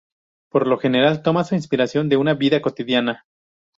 [0.49, 3.23] Por lo general toma su inspiración de su vida cotidiana.